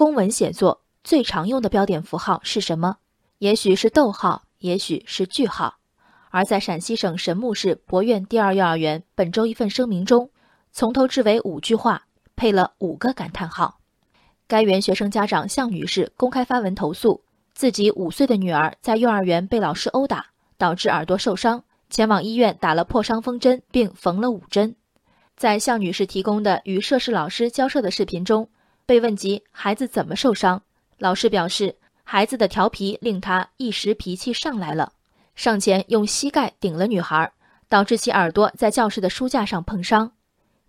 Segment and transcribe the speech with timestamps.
[0.00, 2.96] 公文写作最常用的标点符号是什么？
[3.36, 5.74] 也许是逗号，也许是句号。
[6.30, 10.30] 而在陕西省神木市博苑第二幼儿园本周一份声明中，
[10.72, 13.78] 从头至尾五句话配了五个感叹号。
[14.48, 17.22] 该园学生家长向女士公开发文投诉，
[17.52, 24.74] 自己五岁的女儿在幼儿园被老师殴打，导致耳朵受伤，前往医院打了破伤风针，并缝了五针。
[25.36, 28.48] 在向女士提供的与涉事老师交涉的视频中，
[28.90, 30.60] 被问及孩子怎么受伤，
[30.98, 34.92] 老师表示，孩子的调皮令他一时脾气上来了。
[35.36, 37.32] 上前用膝盖顶了女孩，
[37.68, 40.10] 导致其耳朵在教室的书架上碰伤。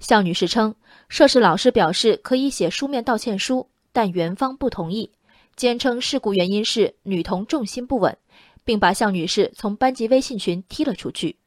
[0.00, 0.74] 向女士称，
[1.08, 5.10] 涉事老师表示可以写书面道歉书，但园方不同意，
[5.56, 8.14] 坚称事故原因是女童重心不稳，
[8.66, 11.38] 并把向女士从班级微信群踢了出去。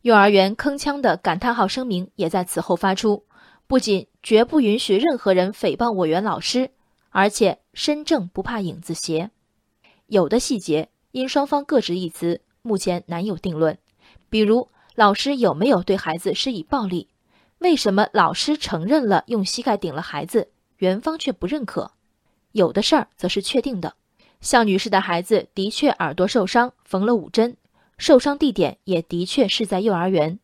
[0.00, 3.22] 幼儿园铿锵的感叹号声明也在此后发出，
[3.66, 6.70] 不仅绝不允许任何人诽谤我园老师，
[7.10, 9.30] 而且身正不怕影子斜。
[10.06, 12.40] 有的细节因双方各执一词。
[12.62, 13.78] 目前难有定论，
[14.28, 17.06] 比如老师有没有对孩子施以暴力？
[17.58, 21.92] 为什么老师承认了用膝盖顶了孩子，园方却不认可？
[22.50, 23.94] 有的事儿则是确定的，
[24.40, 27.56] 向女士的孩子的确耳朵受伤，缝了五针，
[27.98, 30.40] 受伤地点也的确是在幼儿园。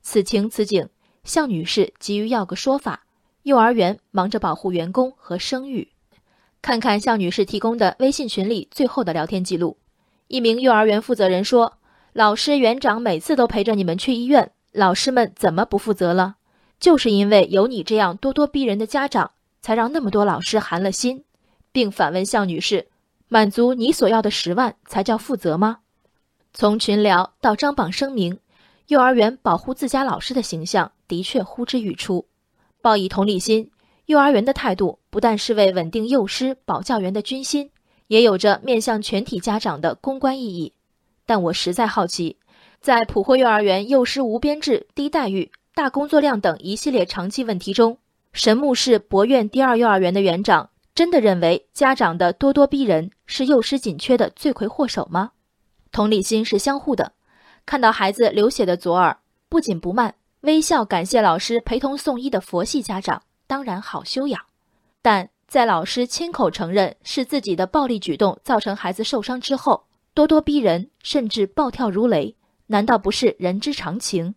[0.00, 0.88] 此情此景，
[1.26, 3.04] 向女士急于要个说法，
[3.42, 5.88] 幼儿园忙着保护员工和声誉。
[6.62, 9.76] 看看向女士提供的微信群里最后的聊天记录。
[10.28, 11.74] 一名幼儿园负责人说
[12.12, 16.36] ：“老师、园长每次都陪着你们去医院，老师们怎么不负责了？
[16.80, 21.24] 就是因为有你这样咄咄逼人的家长，才让那么多老师寒了心。”
[21.70, 22.88] 并反问向女士
[23.28, 25.78] ：“满足你所要的十万才叫负责吗？”
[26.54, 28.38] 从群聊到张榜声明，
[28.88, 32.26] 幼儿园保护自家老师的形象的确呼之欲出。
[32.80, 33.70] 报以同理心，
[34.06, 37.70] 幼儿园的态度不但是为稳定幼师、保教员的军心。
[38.08, 40.72] 也有着面向全体家长的公关意义，
[41.26, 42.36] 但我实在好奇，
[42.80, 47.98] 在普惠幼儿园幼师无编制、低待遇、大工作量等一系列长期问题中，
[48.32, 55.32] 神木市博苑第二幼儿园的园长真的认为家长的咄咄逼人是幼师紧缺的罪魁祸首吗？
[55.90, 57.10] 同理心是相互的，
[57.66, 59.18] 看到孩子流血的左耳，
[59.50, 64.40] 不紧不慢，微笑感谢老师陪同送医的佛系家长当然好修养，
[65.02, 65.28] 但。
[65.48, 72.34] 在老师亲口承认是自己的暴力举动造成孩子受伤之后，咄咄逼人，甚至暴跳如雷，
[72.66, 74.34] 难道不是人之常情？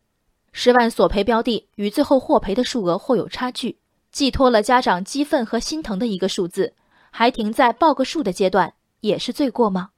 [0.51, 3.79] 十万索赔标的与最后获赔的数额或有差距，
[4.11, 6.75] 寄托了家长激愤和心疼的一个数字，
[7.09, 9.89] 还停在报个数的阶段，也是罪过吗？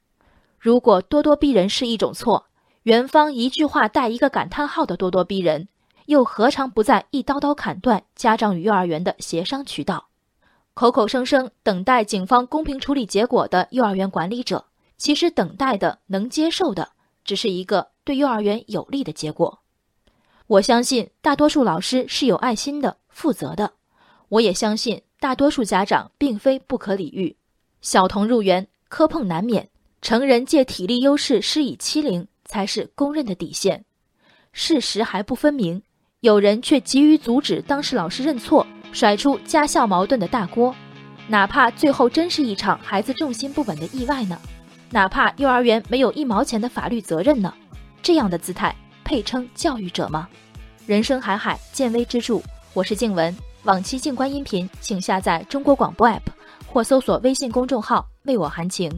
[0.57, 2.45] 如果咄咄逼人是一种错，
[2.83, 5.67] 园方一句话带一个感叹号的咄咄逼人，
[6.07, 10.07] 又何尝不在一刀刀砍断家长与幼儿园的协商渠道？
[10.73, 14.65] 口口声声等待警方公平处理结果的幼儿园管理者，
[14.97, 16.93] 其实等待的、能接受的，
[17.23, 19.59] 只是一个对幼儿园有利的结果。
[20.47, 23.73] 我相信大多数老师是有爱心的、负责的，
[24.29, 27.37] 我也相信大多数家长并非不可理喻。
[27.81, 29.69] 小童入园磕碰难免，
[30.01, 33.85] 成人借体力优势施以欺凌才是公认的底线。
[34.51, 35.81] 事实还不分明，
[36.19, 38.67] 有人却急于阻止当事老师认错。
[38.91, 40.75] 甩出家校矛盾的大锅，
[41.29, 44.37] 哪怕最后真是一场孩子重心不稳的意外呢？
[44.89, 47.53] 哪怕幼儿园没有一毛钱的法律责任呢？
[48.03, 48.75] 这样的姿态
[49.05, 50.27] 配称教育者吗？
[50.85, 52.41] 人生海海，见微知著。
[52.73, 53.33] 我是静文，
[53.63, 56.19] 往期静观音频请下载中国广播 APP
[56.67, 58.91] 或搜索微信公众号为我含情。